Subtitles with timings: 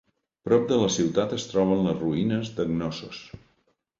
[0.47, 3.21] Prop de la ciutat es troben les ruïnes de Cnossos.